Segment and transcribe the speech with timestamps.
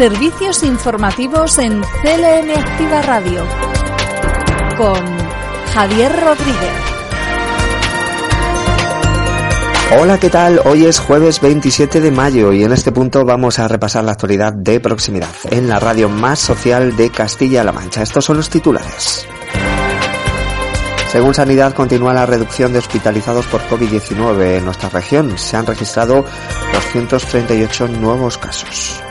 [0.00, 3.44] Servicios informativos en CLM Activa Radio
[4.78, 4.96] con
[5.74, 6.72] Javier Rodríguez.
[9.98, 10.62] Hola, ¿qué tal?
[10.64, 14.54] Hoy es jueves 27 de mayo y en este punto vamos a repasar la actualidad
[14.54, 18.02] de proximidad en la radio más social de Castilla-La Mancha.
[18.02, 19.26] Estos son los titulares.
[21.12, 25.36] Según Sanidad, continúa la reducción de hospitalizados por COVID-19 en nuestra región.
[25.36, 26.24] Se han registrado
[26.72, 29.02] 238 nuevos casos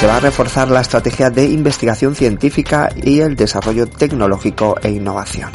[0.00, 5.50] se va a reforzar la estrategia de investigación científica y el desarrollo tecnológico e innovación.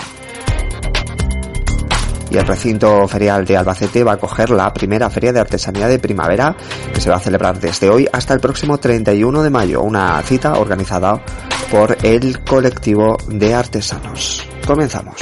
[2.29, 5.97] Y el recinto ferial de Albacete va a acoger la primera feria de artesanía de
[5.97, 6.55] primavera
[6.93, 10.59] que se va a celebrar desde hoy hasta el próximo 31 de mayo, una cita
[10.59, 11.25] organizada
[11.71, 14.47] por el colectivo de artesanos.
[14.67, 15.15] Comenzamos.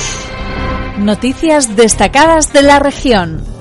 [0.98, 3.53] Noticias destacadas de la región.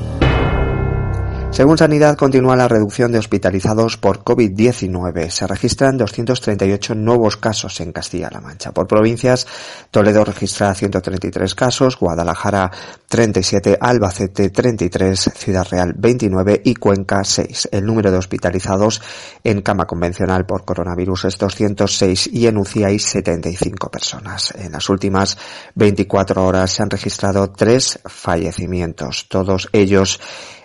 [1.53, 5.29] Según Sanidad, continúa la reducción de hospitalizados por COVID-19.
[5.29, 8.73] Se registran 238 nuevos casos en Castilla-La Mancha.
[8.73, 9.47] Por provincias,
[9.91, 12.71] Toledo registra 133 casos, Guadalajara
[13.07, 17.69] 37, Albacete 33, Ciudad Real 29 y Cuenca 6.
[17.71, 19.03] El número de hospitalizados
[19.45, 24.55] en cama convencional por coronavirus es 206 y en UCI hay 75 personas.
[24.57, 25.37] En las últimas
[25.75, 30.19] 24 horas se han registrado tres fallecimientos, todos ellos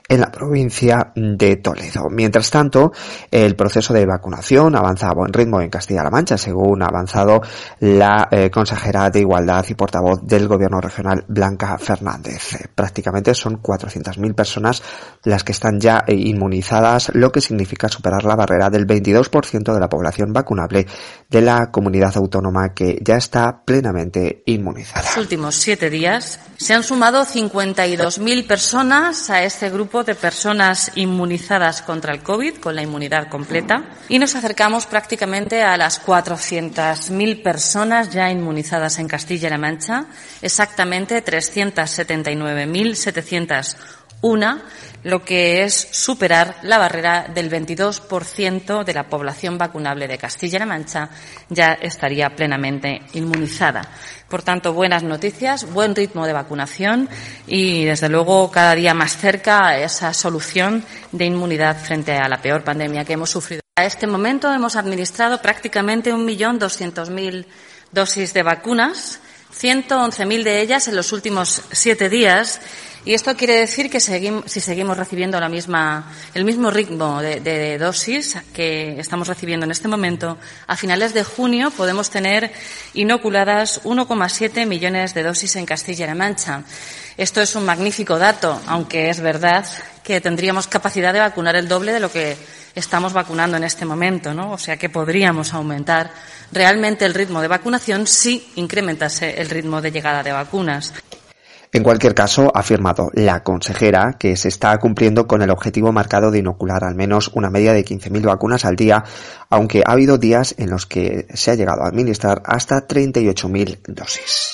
[0.07, 2.09] en la provincia de Toledo.
[2.09, 2.91] Mientras tanto,
[3.29, 7.41] el proceso de vacunación avanza a buen ritmo en Castilla-La Mancha, según ha avanzado
[7.79, 12.53] la eh, consejera de Igualdad y portavoz del Gobierno regional, Blanca Fernández.
[12.53, 14.81] Eh, prácticamente son 400.000 personas
[15.23, 19.79] las que están ya eh, inmunizadas, lo que significa superar la barrera del 22% de
[19.79, 20.87] la población vacunable
[21.29, 25.01] de la comunidad autónoma que ya está plenamente inmunizada.
[25.01, 30.91] En los últimos siete días se han sumado 52.000 personas a este grupo de personas
[30.95, 37.43] inmunizadas contra el COVID, con la inmunidad completa, y nos acercamos prácticamente a las 400.000
[37.43, 40.05] personas ya inmunizadas en Castilla-La Mancha,
[40.41, 41.21] exactamente
[44.21, 44.61] 379.701
[45.07, 51.09] lo que es superar la barrera del 22% de la población vacunable de Castilla-La Mancha
[51.49, 53.87] ya estaría plenamente inmunizada.
[54.27, 57.07] Por tanto, buenas noticias, buen ritmo de vacunación
[57.45, 62.63] y, desde luego, cada día más cerca esa solución de inmunidad frente a la peor
[62.63, 63.61] pandemia que hemos sufrido.
[63.77, 67.45] A este momento hemos administrado prácticamente 1.200.000
[67.93, 69.21] dosis de vacunas,
[69.57, 72.59] 111.000 de ellas en los últimos siete días
[73.07, 79.29] y esto quiere decir que si seguimos recibiendo el mismo ritmo de, dosis que estamos
[79.29, 80.37] recibiendo en este momento,
[80.67, 82.51] a finales de junio podemos tener
[82.95, 86.63] inoculadas 1,7 millones de dosis en Castilla-La Mancha.
[87.15, 89.65] Esto es un magnífico dato, aunque es verdad
[90.03, 92.35] que tendríamos capacidad de vacunar el doble de lo que
[92.75, 94.51] estamos vacunando en este momento, ¿no?
[94.51, 96.11] O sea que podríamos aumentar
[96.51, 100.93] realmente el ritmo de vacunación si incrementase el ritmo de llegada de vacunas.
[101.73, 106.31] En cualquier caso, ha afirmado la consejera que se está cumpliendo con el objetivo marcado
[106.31, 109.03] de inocular al menos una media de 15.000 vacunas al día,
[109.49, 114.53] aunque ha habido días en los que se ha llegado a administrar hasta 38.000 dosis.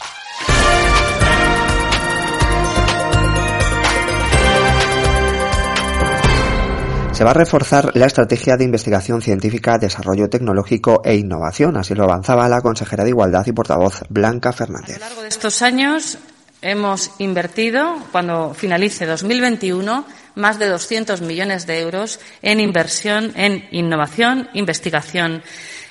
[7.14, 11.78] Se va a reforzar la estrategia de investigación científica, desarrollo tecnológico e innovación.
[11.78, 14.96] Así lo avanzaba la consejera de Igualdad y portavoz Blanca Fernández.
[14.96, 16.18] A lo largo de estos años
[16.64, 24.50] hemos invertido, cuando finalice 2021, más de 200 millones de euros en inversión en innovación,
[24.54, 25.44] investigación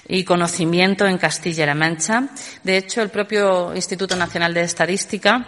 [0.09, 2.29] y conocimiento en Castilla-La Mancha.
[2.65, 5.47] De hecho, el propio Instituto Nacional de Estadística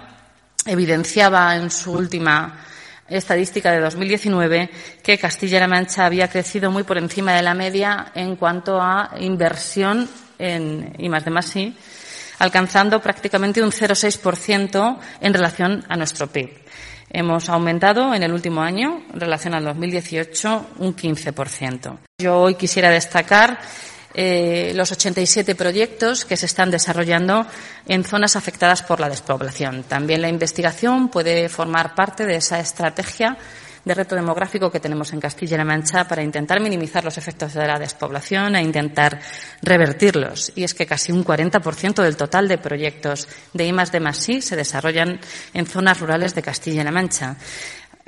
[0.67, 2.65] evidenciaba en su última
[3.09, 4.71] estadística de 2019
[5.03, 10.09] que Castilla-La Mancha había crecido muy por encima de la media en cuanto a inversión
[10.39, 10.95] en
[11.31, 11.57] más
[12.45, 16.51] alcanzando prácticamente un 0,6% en relación a nuestro PIB.
[17.11, 21.99] Hemos aumentado en el último año, en relación al 2018, un 15%.
[22.21, 23.61] Yo hoy quisiera destacar
[24.15, 27.47] eh, los 87 proyectos que se están desarrollando
[27.87, 29.85] en zonas afectadas por la despoblación.
[29.85, 33.37] También la investigación puede formar parte de esa estrategia
[33.85, 37.79] de reto demográfico que tenemos en Castilla-La Mancha para intentar minimizar los efectos de la
[37.79, 39.21] despoblación e intentar
[39.63, 40.53] revertirlos.
[40.55, 45.21] Y es que casi un 40% del total de proyectos de I de se desarrollan
[45.53, 47.37] en zonas rurales de Castilla-La Mancha.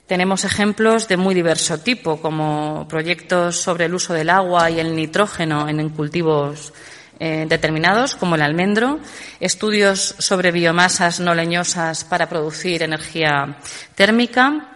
[0.06, 4.94] Tenemos ejemplos de muy diverso tipo, como proyectos sobre el uso del agua y el
[4.94, 6.72] nitrógeno en cultivos
[7.18, 9.00] eh, determinados, como el almendro,
[9.40, 13.56] estudios sobre biomasas no leñosas para producir energía
[13.94, 14.75] térmica,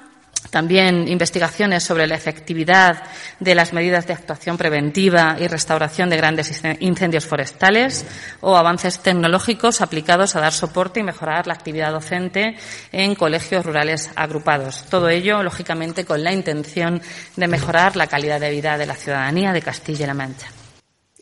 [0.50, 3.04] también investigaciones sobre la efectividad
[3.38, 8.04] de las medidas de actuación preventiva y restauración de grandes incendios forestales
[8.40, 12.56] o avances tecnológicos aplicados a dar soporte y mejorar la actividad docente
[12.90, 14.84] en colegios rurales agrupados.
[14.90, 17.00] Todo ello, lógicamente, con la intención
[17.36, 20.48] de mejorar la calidad de vida de la ciudadanía de Castilla-La Mancha.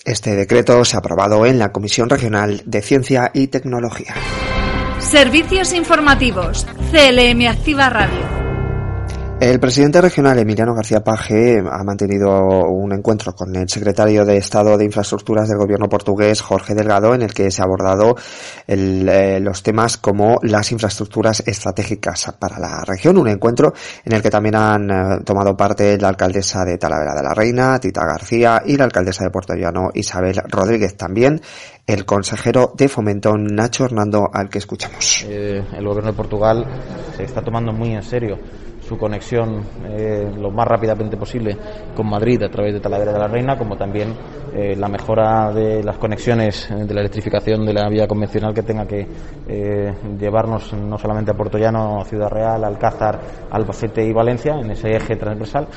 [0.05, 4.15] Este decreto se ha aprobado en la Comisión Regional de Ciencia y Tecnología.
[5.01, 6.67] Servicios informativos.
[6.91, 8.28] CLM Activa Radio.
[9.41, 12.29] El presidente regional Emiliano García Paje ha mantenido
[12.67, 17.23] un encuentro con el secretario de Estado de Infraestructuras del gobierno portugués, Jorge Delgado, en
[17.23, 18.17] el que se ha abordado
[18.67, 23.17] eh, los temas como las infraestructuras estratégicas para la región.
[23.17, 23.75] Un encuentro
[24.05, 27.79] en el que también han eh, tomado parte la alcaldesa de Talavera de la Reina,
[27.79, 30.97] Tita García, y la alcaldesa de Puerto Llano, Isabel Rodríguez.
[30.97, 31.41] También
[31.87, 35.25] el consejero de Fomento, Nacho Hernando, al que escuchamos.
[35.29, 36.67] Eh, el gobierno de Portugal
[37.17, 38.37] se está tomando muy en serio
[38.89, 41.57] su conexión eh, lo más rápidamente posible
[41.95, 44.15] con Madrid a través de Talavera de la Reina, como también
[44.55, 48.87] eh, la mejora de las conexiones de la electrificación de la vía convencional que tenga
[48.87, 49.07] que
[49.47, 53.21] eh, llevarnos no solamente a Puerto Llano, a Ciudad Real, Alcázar,
[53.51, 55.69] Albacete y Valencia, en ese eje transversal,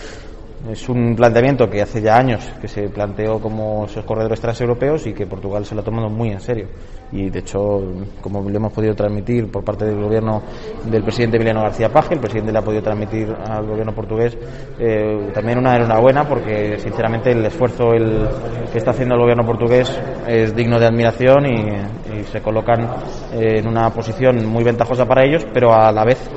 [0.70, 5.14] es un planteamiento que hace ya años que se planteó como esos corredores transeuropeos y
[5.14, 6.68] que Portugal se lo ha tomado muy en serio.
[7.12, 7.82] Y de hecho,
[8.22, 10.44] como le hemos podido transmitir por parte del gobierno
[10.86, 14.38] del presidente Emiliano García Paje, el presidente le ha podido transmitir al gobierno portugués
[14.80, 18.30] eh, también una enhorabuena porque sinceramente el esfuerzo el,
[18.72, 19.92] que está haciendo el gobierno portugués
[20.26, 22.88] es digno de admiración y, y se colocan
[23.34, 26.30] en una posición muy ventajosa para ellos, pero a la vez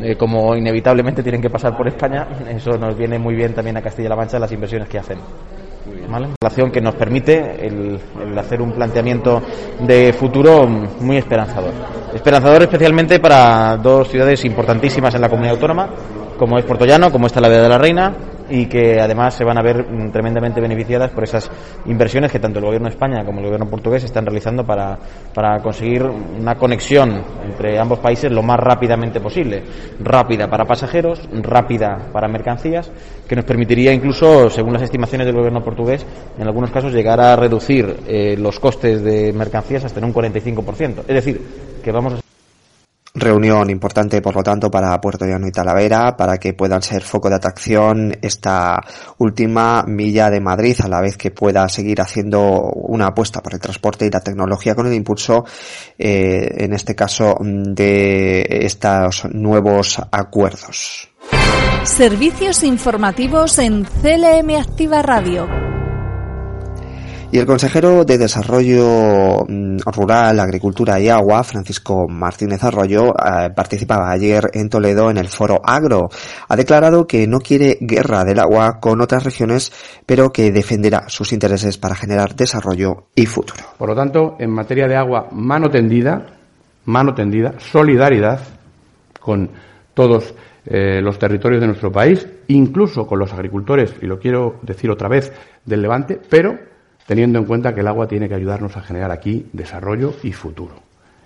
[0.00, 3.82] eh, como inevitablemente tienen que pasar por España, eso nos viene muy bien también a
[3.82, 5.18] Castilla-La Mancha las inversiones que hacen.
[6.08, 6.28] ¿Vale?
[6.40, 7.98] Relación que nos permite el,
[8.38, 9.42] hacer un planteamiento
[9.80, 11.72] de futuro muy esperanzador.
[12.14, 15.88] Esperanzador especialmente para dos ciudades importantísimas en la comunidad autónoma,
[16.38, 18.14] como es Puerto Llano, como está la Vega de la Reina,
[18.50, 21.50] y que además se van a ver mm, tremendamente beneficiadas por esas
[21.86, 24.98] inversiones que tanto el gobierno de España como el gobierno portugués están realizando para,
[25.34, 29.62] para conseguir una conexión entre ambos países lo más rápidamente posible.
[30.00, 32.90] Rápida para pasajeros, rápida para mercancías,
[33.26, 36.04] que nos permitiría incluso, según las estimaciones del gobierno portugués,
[36.38, 41.00] en algunos casos llegar a reducir eh, los costes de mercancías hasta en un 45%.
[41.00, 41.40] Es decir,
[41.82, 42.37] que vamos a
[43.20, 47.28] Reunión importante, por lo tanto, para Puerto Llano y Talavera, para que puedan ser foco
[47.28, 48.80] de atracción esta
[49.18, 53.60] última milla de Madrid, a la vez que pueda seguir haciendo una apuesta por el
[53.60, 55.44] transporte y la tecnología con el impulso,
[55.98, 61.08] eh, en este caso, de estos nuevos acuerdos.
[61.84, 65.77] Servicios informativos en CLM Activa Radio.
[67.30, 74.10] Y el consejero de Desarrollo mm, Rural, Agricultura y Agua, Francisco Martínez Arroyo, eh, participaba
[74.10, 76.08] ayer en Toledo en el foro Agro.
[76.48, 79.70] Ha declarado que no quiere guerra del agua con otras regiones,
[80.06, 83.62] pero que defenderá sus intereses para generar desarrollo y futuro.
[83.76, 86.24] Por lo tanto, en materia de agua, mano tendida,
[86.86, 88.40] mano tendida, solidaridad
[89.20, 89.50] con
[89.92, 94.90] todos eh, los territorios de nuestro país, incluso con los agricultores, y lo quiero decir
[94.90, 95.30] otra vez,
[95.66, 96.77] del Levante, pero
[97.08, 100.74] teniendo en cuenta que el agua tiene que ayudarnos a generar aquí desarrollo y futuro.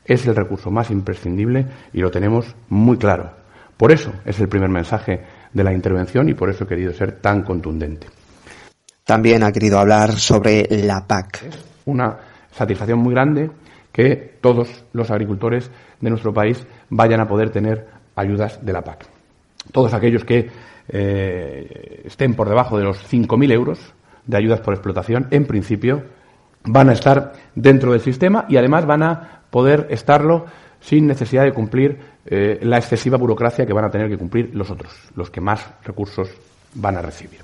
[0.05, 3.33] Es el recurso más imprescindible y lo tenemos muy claro.
[3.77, 7.21] Por eso es el primer mensaje de la intervención y por eso he querido ser
[7.21, 8.07] tan contundente.
[9.03, 11.51] También ha querido hablar sobre la PAC.
[11.87, 12.17] Una
[12.53, 13.51] satisfacción muy grande
[13.91, 15.69] que todos los agricultores
[16.01, 19.05] de nuestro país vayan a poder tener ayudas de la PAC.
[19.73, 20.49] Todos aquellos que
[20.89, 23.95] eh, estén por debajo de los 5.000 euros
[24.26, 26.05] de ayudas por explotación, en principio,
[26.64, 30.47] van a estar dentro del sistema y además van a poder estarlo
[30.81, 34.71] sin necesidad de cumplir eh, la excesiva burocracia que van a tener que cumplir los
[34.71, 36.31] otros, los que más recursos
[36.75, 37.42] van a recibir.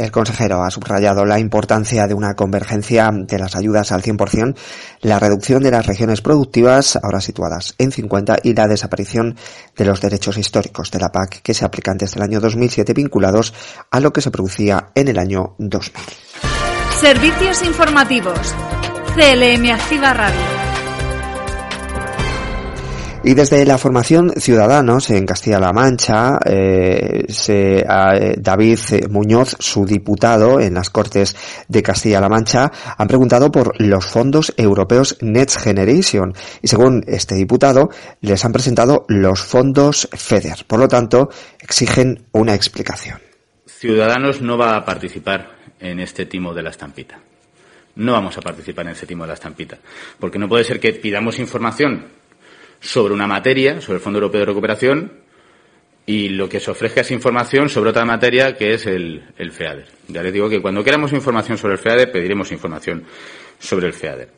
[0.00, 4.56] El consejero ha subrayado la importancia de una convergencia de las ayudas al 100%,
[5.02, 9.36] la reducción de las regiones productivas, ahora situadas en 50, y la desaparición
[9.76, 13.52] de los derechos históricos de la PAC que se aplican desde el año 2007 vinculados
[13.90, 15.92] a lo que se producía en el año 2000.
[16.98, 18.54] Servicios informativos.
[19.14, 20.59] CLM Activa Radio.
[23.22, 28.78] Y desde la formación Ciudadanos en Castilla-La Mancha, eh, se, eh, David
[29.10, 31.36] Muñoz, su diputado en las Cortes
[31.68, 36.32] de Castilla-La Mancha, han preguntado por los fondos europeos Next Generation.
[36.62, 37.90] Y según este diputado,
[38.22, 40.64] les han presentado los fondos FEDER.
[40.66, 43.18] Por lo tanto, exigen una explicación.
[43.66, 47.20] Ciudadanos no va a participar en este timo de la estampita.
[47.96, 49.76] No vamos a participar en este timo de la estampita.
[50.18, 52.19] Porque no puede ser que pidamos información
[52.80, 55.12] sobre una materia, sobre el Fondo Europeo de Recuperación,
[56.06, 59.86] y lo que se ofrezca es información sobre otra materia que es el, el FEADER.
[60.08, 63.04] Ya les digo que cuando queramos información sobre el FEADER, pediremos información
[63.58, 64.28] sobre el FEADER.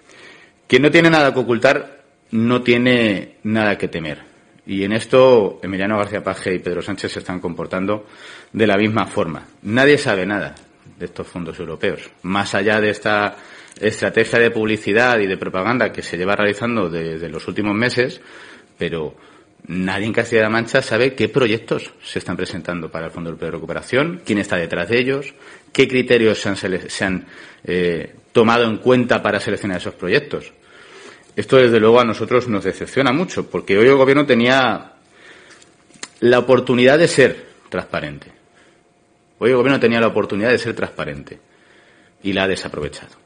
[0.66, 4.32] Quien no tiene nada que ocultar no tiene nada que temer.
[4.66, 8.06] Y en esto Emiliano García Paje y Pedro Sánchez se están comportando
[8.52, 9.46] de la misma forma.
[9.62, 10.54] Nadie sabe nada
[10.98, 12.10] de estos fondos europeos.
[12.22, 13.36] Más allá de esta
[13.80, 18.20] estrategia de publicidad y de propaganda que se lleva realizando desde los últimos meses,
[18.78, 19.14] pero
[19.66, 23.56] nadie en Castilla-La Mancha sabe qué proyectos se están presentando para el Fondo Europeo de
[23.56, 25.34] Recuperación, quién está detrás de ellos,
[25.72, 27.26] qué criterios se han,
[27.64, 30.52] eh, tomado en cuenta para seleccionar esos proyectos.
[31.34, 34.92] Esto, desde luego, a nosotros nos decepciona mucho, porque hoy el Gobierno tenía
[36.20, 38.30] la oportunidad de ser transparente.
[39.38, 41.40] Hoy el Gobierno tenía la oportunidad de ser transparente
[42.22, 43.21] y la ha desaprovechado.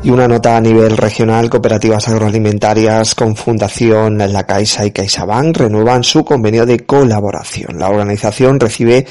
[0.00, 6.04] Y una nota a nivel regional, cooperativas agroalimentarias con Fundación La Caixa y CaixaBank renuevan
[6.04, 7.78] su convenio de colaboración.
[7.78, 9.04] La organización recibe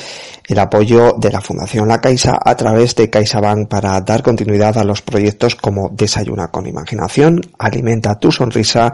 [0.47, 4.85] el apoyo de la Fundación La Caixa a través de CaixaBank para dar continuidad a
[4.85, 8.93] los proyectos como Desayuna con Imaginación, Alimenta tu Sonrisa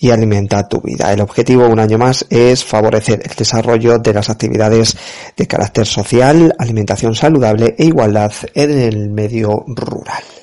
[0.00, 1.12] y Alimenta tu Vida.
[1.12, 4.96] El objetivo un año más es favorecer el desarrollo de las actividades
[5.36, 10.37] de carácter social, alimentación saludable e igualdad en el medio rural.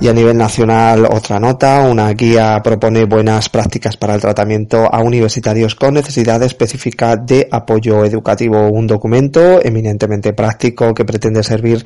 [0.00, 5.02] Y a nivel nacional, otra nota, una guía propone buenas prácticas para el tratamiento a
[5.02, 8.68] universitarios con necesidad específica de apoyo educativo.
[8.68, 11.84] Un documento eminentemente práctico que pretende servir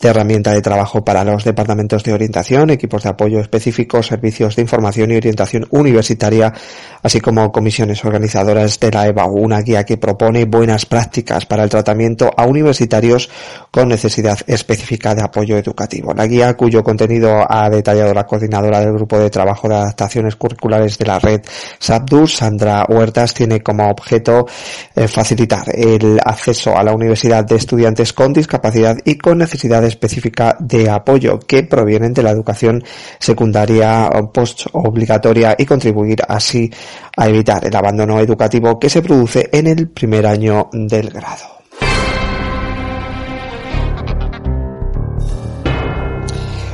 [0.00, 4.62] de herramienta de trabajo para los departamentos de orientación, equipos de apoyo específicos, servicios de
[4.62, 6.52] información y orientación universitaria,
[7.00, 9.26] así como comisiones organizadoras de la EBA.
[9.26, 13.30] Una guía que propone buenas prácticas para el tratamiento a universitarios
[13.70, 16.12] con necesidad específica de apoyo educativo.
[16.12, 20.96] La guía cuyo contenido ha detallado la coordinadora del Grupo de Trabajo de Adaptaciones Curriculares
[20.96, 21.42] de la red
[21.78, 24.46] SAPDUS, Sandra Huertas, tiene como objeto
[24.96, 30.56] eh, facilitar el acceso a la universidad de estudiantes con discapacidad y con necesidad específica
[30.58, 32.82] de apoyo que provienen de la educación
[33.18, 36.70] secundaria post obligatoria y contribuir así
[37.16, 41.61] a evitar el abandono educativo que se produce en el primer año del grado.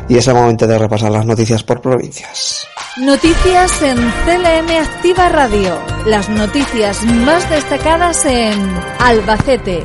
[0.08, 2.66] Y es el momento de repasar las noticias por provincias.
[2.96, 5.78] Noticias en CLM Activa Radio.
[6.06, 8.58] Las noticias más destacadas en
[8.98, 9.84] Albacete,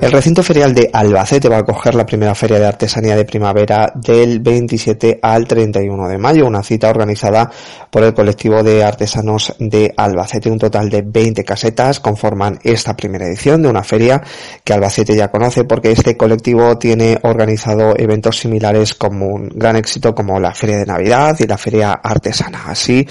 [0.00, 3.92] el recinto ferial de Albacete va a acoger la primera feria de artesanía de primavera
[3.94, 7.50] del 27 al 31 de mayo, una cita organizada
[7.90, 10.50] por el colectivo de artesanos de Albacete.
[10.50, 14.22] Un total de 20 casetas conforman esta primera edición de una feria
[14.62, 20.14] que Albacete ya conoce porque este colectivo tiene organizado eventos similares como un gran éxito
[20.14, 22.66] como la Feria de Navidad y la Feria Artesana.
[22.68, 23.06] Así,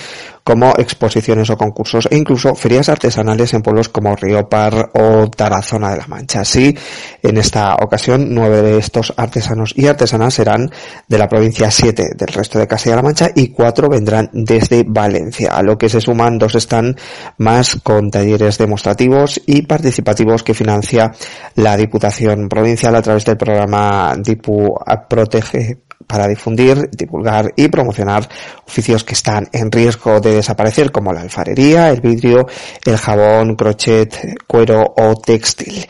[0.48, 5.98] como exposiciones o concursos e incluso ferias artesanales en pueblos como Riopar o Tarazona de
[5.98, 6.40] la Mancha.
[6.40, 6.74] Así,
[7.22, 10.72] en esta ocasión, nueve de estos artesanos y artesanas serán
[11.06, 15.62] de la provincia, siete del resto de Castilla-La Mancha y cuatro vendrán desde Valencia, a
[15.64, 16.96] lo que se suman dos están
[17.40, 21.12] más con talleres demostrativos y participativos que financia
[21.56, 28.28] la Diputación Provincial a través del programa DIPU Protege para difundir, divulgar y promocionar
[28.66, 32.48] oficios que están en riesgo de desaparecer como la alfarería, el vidrio,
[32.86, 35.86] el jabón, crochet, cuero o textil.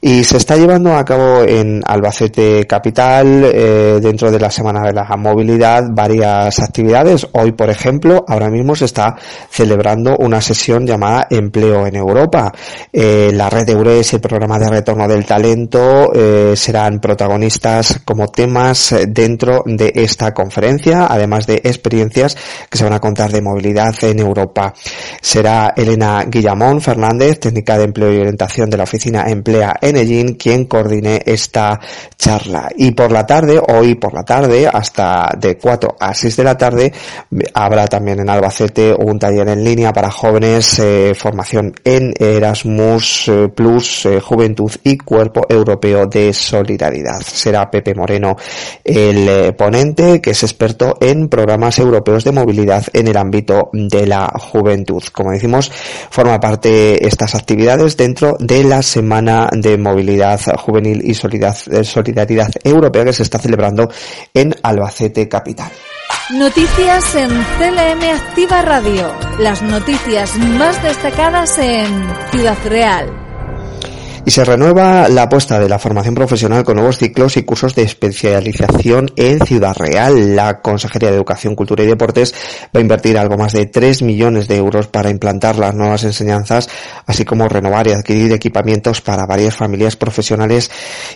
[0.00, 4.92] Y se está llevando a cabo en Albacete Capital eh, dentro de la Semana de
[4.92, 7.26] la Movilidad varias actividades.
[7.32, 9.16] Hoy, por ejemplo, ahora mismo se está
[9.50, 12.52] celebrando una sesión llamada Empleo en Europa.
[12.92, 18.94] Eh, la red EURES el programa de retorno del talento eh, serán protagonistas como temas
[19.08, 22.36] dentro de esta conferencia, además de experiencias
[22.68, 24.72] que se van a contar de movilidad en Europa.
[25.20, 30.66] Será Elena Guillamón Fernández, técnica de empleo y orientación de la oficina Emplea Enellín, quien
[30.66, 31.80] coordine esta
[32.16, 32.70] charla.
[32.76, 36.56] Y por la tarde, hoy por la tarde, hasta de 4 a 6 de la
[36.56, 36.92] tarde,
[37.54, 43.48] habrá también en Albacete un taller en línea para jóvenes, eh, formación en Erasmus eh,
[43.48, 47.20] Plus, eh, Juventud y Cuerpo Europeo de Solidaridad.
[47.20, 48.36] Será Pepe Moreno
[48.84, 54.28] el ponente, que es experto en programas europeos de movilidad en el ámbito de la
[54.38, 55.02] juventud.
[55.12, 55.70] Como decimos,
[56.10, 63.12] forma parte estas actividades dentro de la Semana de Movilidad Juvenil y Solidaridad Europea que
[63.12, 63.90] se está celebrando
[64.34, 65.70] en Albacete Capital.
[66.30, 69.12] Noticias en CLM Activa Radio.
[69.38, 71.86] Las noticias más destacadas en
[72.30, 73.31] Ciudad Real.
[74.24, 77.82] Y se renueva la apuesta de la formación profesional con nuevos ciclos y cursos de
[77.82, 80.36] especialización en Ciudad Real.
[80.36, 82.32] La Consejería de Educación, Cultura y Deportes
[82.74, 86.68] va a invertir algo más de 3 millones de euros para implantar las nuevas enseñanzas,
[87.04, 90.70] así como renovar y adquirir equipamientos para varias familias profesionales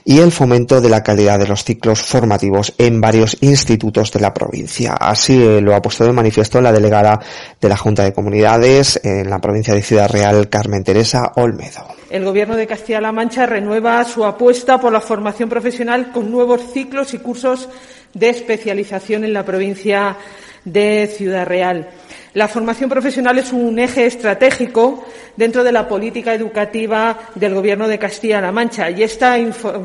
[0.04, 4.34] y el fomento de la calidad de los ciclos formativos en varios institutos de la
[4.34, 4.94] provincia.
[4.94, 7.20] Así lo ha puesto de manifiesto la delegada
[7.60, 11.94] de la Junta de Comunidades en la provincia de Ciudad Real, Carmen Teresa Olmedo.
[12.08, 17.12] El Gobierno de Castilla-La Mancha renueva su apuesta por la formación profesional con nuevos ciclos
[17.12, 17.68] y cursos
[18.14, 20.16] de especialización en la provincia
[20.64, 21.90] de Ciudad Real.
[22.32, 25.04] La formación profesional es un eje estratégico
[25.36, 29.36] dentro de la política educativa del Gobierno de Castilla-La Mancha y esta,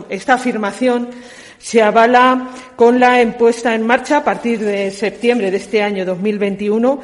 [0.07, 1.09] esta afirmación
[1.59, 7.01] se avala con la puesta en marcha a partir de septiembre de este año 2021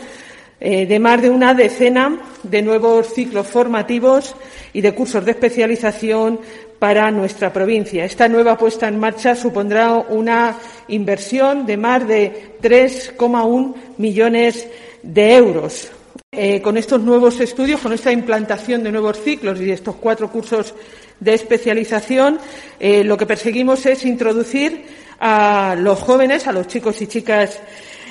[0.60, 4.36] eh, de más de una decena de nuevos ciclos formativos
[4.74, 6.40] y de cursos de especialización
[6.80, 8.06] para nuestra provincia.
[8.06, 14.68] Esta nueva puesta en marcha supondrá una inversión de más de 3,1 millones
[15.04, 15.92] de euros.
[16.32, 20.74] Eh, con estos nuevos estudios, con esta implantación de nuevos ciclos y estos cuatro cursos
[21.20, 22.40] de especialización,
[22.80, 24.86] eh, lo que perseguimos es introducir
[25.20, 27.60] a los jóvenes, a los chicos y chicas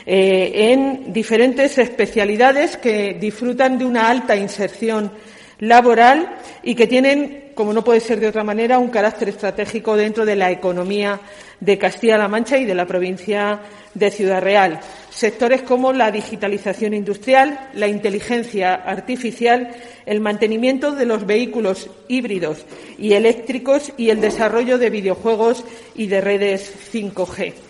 [0.08, 5.10] eh, en diferentes especialidades que disfrutan de una alta inserción
[5.58, 10.24] laboral y que tienen, como no puede ser de otra manera, un carácter estratégico dentro
[10.24, 11.20] de la economía
[11.58, 13.60] de Castilla-La Mancha y de la provincia
[13.94, 14.78] de Ciudad Real.
[15.10, 22.64] Sectores como la digitalización industrial, la inteligencia artificial, el mantenimiento de los vehículos híbridos
[22.96, 25.64] y eléctricos y el desarrollo de videojuegos
[25.96, 27.65] y de redes 5G.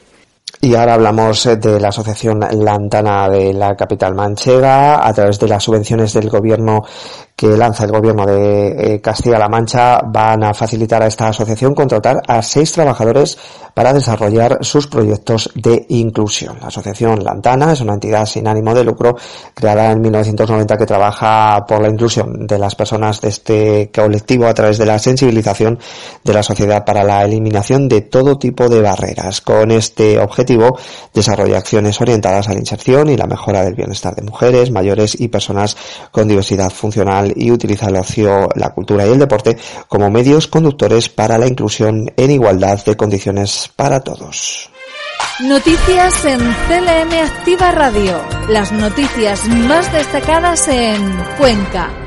[0.66, 5.06] Y ahora hablamos eh, de la Asociación Lantana de la capital manchega.
[5.06, 6.82] A través de las subvenciones del gobierno
[7.36, 12.22] que lanza el gobierno de eh, Castilla-La Mancha van a facilitar a esta asociación contratar
[12.26, 13.36] a seis trabajadores
[13.74, 16.56] para desarrollar sus proyectos de inclusión.
[16.62, 19.16] La asociación Lantana es una entidad sin ánimo de lucro
[19.52, 24.54] creada en 1990 que trabaja por la inclusión de las personas de este colectivo a
[24.54, 25.78] través de la sensibilización
[26.24, 29.42] de la sociedad para la eliminación de todo tipo de barreras.
[29.42, 30.78] Con este objetivo
[31.12, 35.28] desarrolla acciones orientadas a la inserción y la mejora del bienestar de mujeres, mayores y
[35.28, 35.76] personas
[36.10, 39.56] con diversidad funcional y utiliza el ocio, la cultura y el deporte
[39.88, 44.70] como medios conductores para la inclusión en igualdad de condiciones para todos.
[45.40, 48.18] Noticias en CLM Activa Radio.
[48.48, 52.05] Las noticias más destacadas en Cuenca.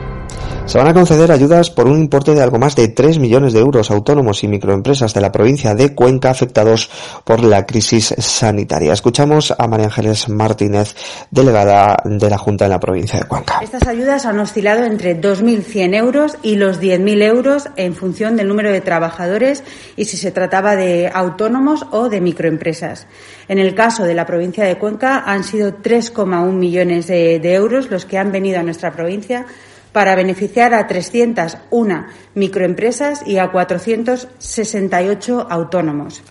[0.70, 3.60] Se van a conceder ayudas por un importe de algo más de 3 millones de
[3.60, 6.92] euros a autónomos y microempresas de la provincia de Cuenca afectados
[7.24, 8.94] por la crisis sanitaria.
[8.94, 10.94] Escuchamos a María Ángeles Martínez,
[11.32, 13.62] delegada de la Junta en la provincia de Cuenca.
[13.64, 18.72] Estas ayudas han oscilado entre 2.100 euros y los 10.000 euros en función del número
[18.72, 19.64] de trabajadores
[19.98, 23.08] y si se trataba de autónomos o de microempresas.
[23.48, 27.90] En el caso de la provincia de Cuenca han sido 3,1 millones de, de euros
[27.90, 29.48] los que han venido a nuestra provincia
[29.91, 36.21] para beneficiar a 301 microempresas y a 468 autónomos.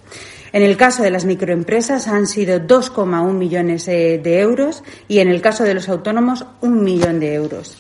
[0.52, 5.28] En el caso de las microempresas han sido 2,1 millones eh, de euros y en
[5.28, 7.76] el caso de los autónomos un millón de euros.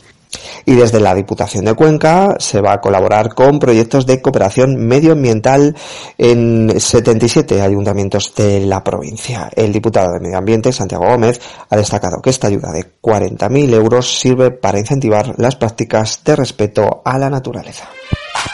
[0.68, 5.74] Y desde la Diputación de Cuenca se va a colaborar con proyectos de cooperación medioambiental
[6.18, 9.48] en 77 ayuntamientos de la provincia.
[9.56, 14.18] El diputado de Medio Ambiente, Santiago Gómez, ha destacado que esta ayuda de 40.000 euros
[14.18, 17.88] sirve para incentivar las prácticas de respeto a la naturaleza.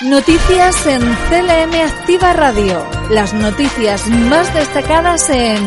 [0.03, 2.81] Noticias en CLM Activa Radio.
[3.11, 5.59] Las noticias más destacadas en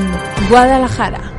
[0.50, 1.37] Guadalajara.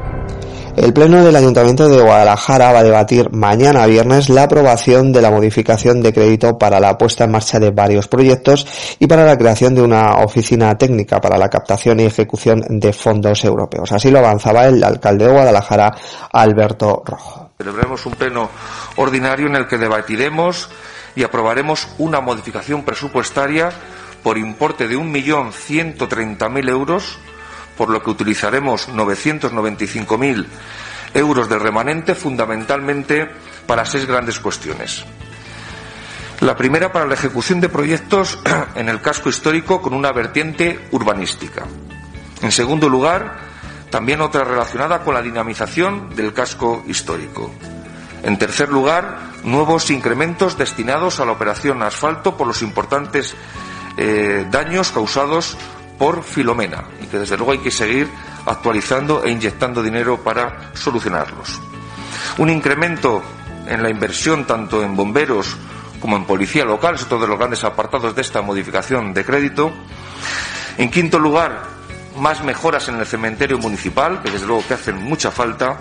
[0.81, 5.29] El Pleno del Ayuntamiento de Guadalajara va a debatir mañana viernes la aprobación de la
[5.29, 8.64] modificación de crédito para la puesta en marcha de varios proyectos
[9.01, 13.45] y para la creación de una oficina técnica para la captación y ejecución de fondos
[13.45, 13.91] europeos.
[13.91, 15.97] Así lo avanzaba el alcalde de Guadalajara,
[16.33, 17.51] Alberto Rojo.
[17.59, 18.49] Celebraremos un pleno
[18.99, 20.71] ordinario en el que debatiremos
[21.17, 23.71] y aprobaremos una modificación presupuestaria
[24.23, 27.19] por importe de 1.130.000 euros
[27.79, 30.47] por lo que utilizaremos 995.000
[31.14, 33.31] euros del remanente fundamentalmente
[33.67, 35.05] para seis grandes cuestiones.
[36.41, 38.38] La primera para la ejecución de proyectos
[38.75, 41.64] en el casco histórico con una vertiente urbanística.
[42.43, 43.38] En segundo lugar,
[43.91, 47.51] también otra relacionada con la dinamización del casco histórico.
[48.23, 53.35] En tercer lugar, nuevos incrementos destinados a la operación asfalto por los importantes
[53.97, 55.57] eh, daños causados
[55.99, 58.09] por Filomena y que desde luego hay que seguir
[58.47, 61.61] actualizando e inyectando dinero para solucionarlos.
[62.39, 63.23] Un incremento
[63.67, 65.57] en la inversión tanto en bomberos
[66.01, 69.73] como en policía local, es otro de los grandes apartados de esta modificación de crédito.
[70.77, 71.65] En quinto lugar,
[72.17, 75.79] más mejoras en el cementerio municipal, que desde luego que hacen mucha falta.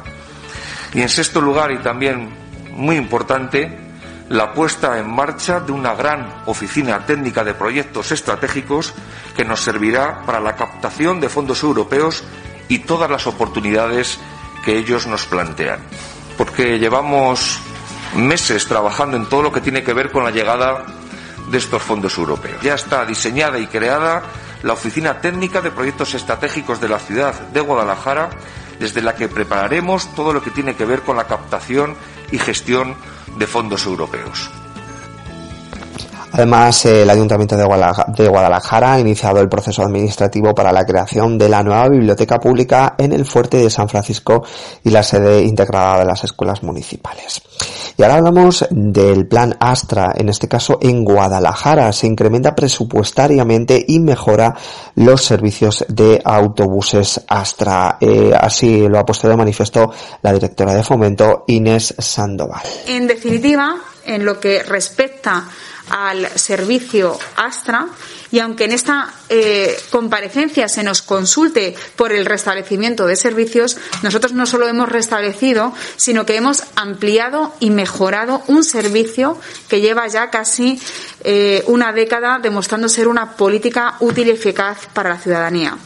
[0.93, 2.29] Y en sexto lugar, y también
[2.71, 3.86] muy importante,
[4.29, 8.93] la puesta en marcha de una gran oficina técnica de proyectos estratégicos
[9.35, 12.23] que nos servirá para la captación de fondos europeos
[12.67, 14.19] y todas las oportunidades
[14.65, 15.79] que ellos nos plantean.
[16.37, 17.59] Porque llevamos
[18.15, 20.85] meses trabajando en todo lo que tiene que ver con la llegada
[21.49, 22.61] de estos fondos europeos.
[22.61, 24.23] Ya está diseñada y creada
[24.63, 28.29] la Oficina Técnica de Proyectos Estratégicos de la ciudad de Guadalajara,
[28.79, 31.95] desde la que prepararemos todo lo que tiene que ver con la captación
[32.31, 32.95] y gestión
[33.37, 34.49] de fondos europeos.
[36.31, 41.63] Además, el Ayuntamiento de Guadalajara ha iniciado el proceso administrativo para la creación de la
[41.63, 44.43] nueva biblioteca pública en el fuerte de San Francisco
[44.83, 47.41] y la sede integrada de las escuelas municipales.
[47.97, 51.91] Y ahora hablamos del plan Astra, en este caso en Guadalajara.
[51.91, 54.53] Se incrementa presupuestariamente y mejora
[54.93, 57.97] los servicios de autobuses Astra.
[57.99, 62.61] Eh, así lo ha puesto de manifiesto la directora de fomento, Inés Sandoval.
[62.85, 63.75] En definitiva,
[64.07, 65.47] en lo que respecta
[65.89, 67.87] al servicio Astra
[68.31, 74.33] y aunque en esta eh, comparecencia se nos consulte por el restablecimiento de servicios, nosotros
[74.33, 79.39] no solo hemos restablecido, sino que hemos ampliado y mejorado un servicio
[79.69, 80.81] que lleva ya casi
[81.23, 85.77] eh, una década demostrando ser una política útil y eficaz para la ciudadanía.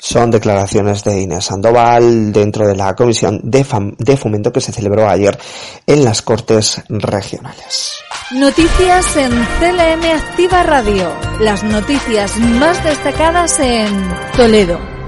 [0.00, 3.64] Son declaraciones de Inés Sandoval dentro de la comisión de,
[3.98, 5.38] de fomento que se celebró ayer
[5.86, 8.00] en las Cortes Regionales.
[8.32, 11.12] Noticias en CLM Activa Radio.
[11.40, 13.88] Las noticias más destacadas en
[14.36, 14.99] Toledo.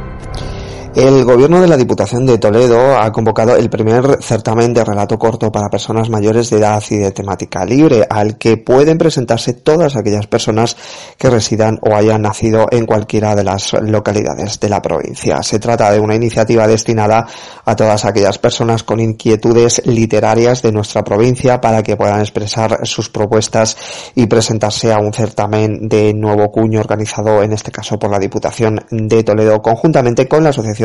[0.94, 5.50] El gobierno de la Diputación de Toledo ha convocado el primer certamen de relato corto
[5.50, 10.26] para personas mayores de edad y de temática libre, al que pueden presentarse todas aquellas
[10.26, 10.76] personas
[11.16, 15.42] que residan o hayan nacido en cualquiera de las localidades de la provincia.
[15.42, 17.26] Se trata de una iniciativa destinada
[17.64, 23.09] a todas aquellas personas con inquietudes literarias de nuestra provincia para que puedan expresar sus
[23.09, 23.78] propuestas
[24.14, 28.85] y presentarse a un certamen de nuevo cuño organizado en este caso por la Diputación
[28.90, 30.82] de Toledo conjuntamente con la Asociación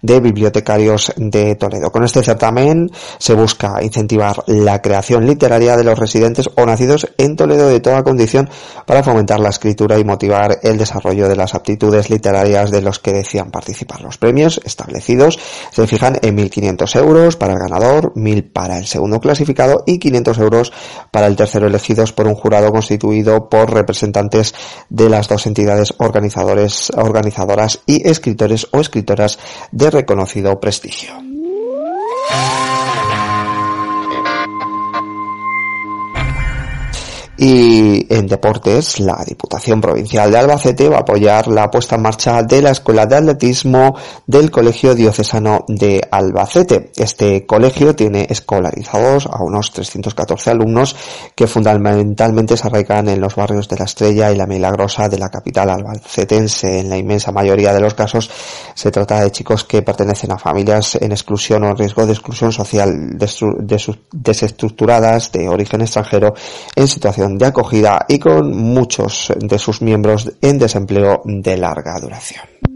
[0.00, 1.90] de Bibliotecarios de Toledo.
[1.90, 7.36] Con este certamen se busca incentivar la creación literaria de los residentes o nacidos en
[7.36, 8.48] Toledo de toda condición
[8.86, 13.12] para fomentar la escritura y motivar el desarrollo de las aptitudes literarias de los que
[13.12, 14.02] decían participar.
[14.02, 15.38] Los premios establecidos
[15.70, 20.38] se fijan en 1.500 euros para el ganador, 1.000 para el segundo clasificado y 500
[20.38, 20.72] euros
[21.10, 24.54] para el tercero elegidos por un jurado constituido por representantes
[24.88, 29.31] de las dos entidades organizadoras y escritores o escritoras
[29.70, 31.12] de reconocido prestigio.
[37.44, 42.40] Y en deportes, la Diputación Provincial de Albacete va a apoyar la puesta en marcha
[42.44, 43.96] de la Escuela de Atletismo
[44.28, 46.92] del Colegio Diocesano de Albacete.
[46.94, 50.94] Este colegio tiene escolarizados a unos 314 alumnos
[51.34, 55.28] que fundamentalmente se arraigan en los barrios de La Estrella y La Milagrosa de la
[55.28, 56.78] capital albacetense.
[56.78, 58.30] En la inmensa mayoría de los casos
[58.74, 62.52] se trata de chicos que pertenecen a familias en exclusión o en riesgo de exclusión
[62.52, 63.18] social
[64.12, 66.34] desestructuradas de origen extranjero
[66.76, 72.71] en situación de acogida y con muchos de sus miembros en desempleo de larga duración.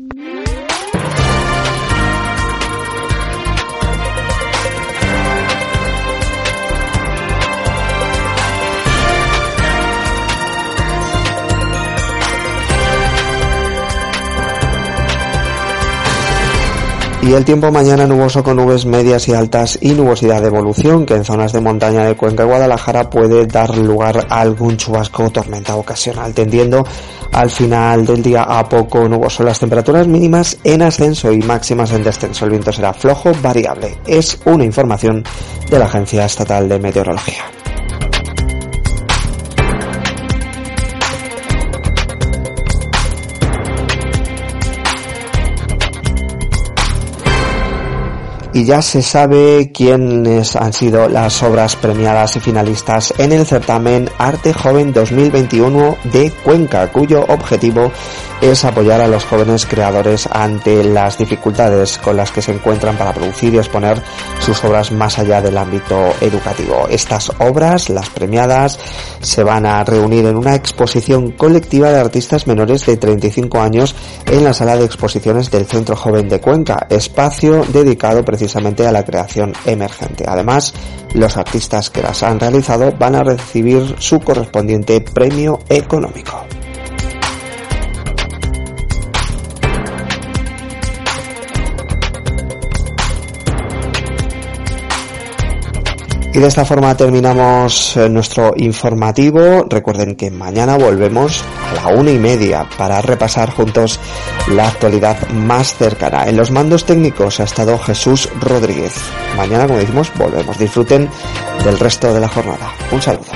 [17.27, 21.15] Y el tiempo mañana nuboso con nubes medias y altas y nubosidad de evolución que
[21.15, 25.31] en zonas de montaña de Cuenca y Guadalajara puede dar lugar a algún chubasco o
[25.31, 26.87] tormenta ocasional, tendiendo
[27.33, 29.43] al final del día a poco nuboso.
[29.43, 32.45] Las temperaturas mínimas en ascenso y máximas en descenso.
[32.45, 33.99] El viento será flojo, variable.
[34.07, 35.25] Es una información
[35.69, 37.56] de la Agencia Estatal de Meteorología.
[48.57, 54.09] Y ya se sabe quiénes han sido las obras premiadas y finalistas en el certamen
[54.17, 57.93] Arte Joven 2021 de Cuenca, cuyo objetivo
[58.41, 63.13] es apoyar a los jóvenes creadores ante las dificultades con las que se encuentran para
[63.13, 64.01] producir y exponer
[64.41, 66.87] sus obras más allá del ámbito educativo.
[66.89, 68.79] Estas obras, las premiadas,
[69.21, 73.95] se van a reunir en una exposición colectiva de artistas menores de 35 años
[74.27, 78.46] en la sala de exposiciones del Centro Joven de Cuenca, espacio dedicado precisamente
[78.87, 80.25] a la creación emergente.
[80.27, 80.73] Además,
[81.15, 86.46] los artistas que las han realizado van a recibir su correspondiente premio económico.
[96.37, 99.65] Y de esta forma terminamos eh, nuestro informativo.
[99.71, 103.99] Recuerden que mañana volvemos a la una y media para repasar juntos
[104.51, 106.29] la actualidad más cercana.
[106.29, 108.93] En los mandos técnicos ha estado Jesús Rodríguez.
[109.35, 110.59] Mañana, como decimos, volvemos.
[110.59, 111.09] Disfruten
[111.65, 112.71] del resto de la jornada.
[112.93, 113.33] Un saludo.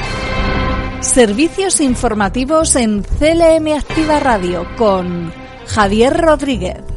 [1.01, 5.33] Servicios informativos en CLM Activa Radio con
[5.69, 6.90] Javier Rodríguez.